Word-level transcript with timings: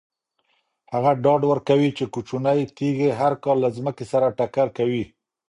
هغه 0.93 1.11
ډاډ 1.23 1.41
ورکوي 1.51 1.89
چې 1.97 2.03
کوچنۍ 2.13 2.59
تیږې 2.77 3.09
هر 3.19 3.33
کال 3.43 3.57
له 3.65 3.69
ځمکې 3.77 4.05
سره 4.11 4.27
ټکر 4.37 4.67
کوي. 4.77 5.03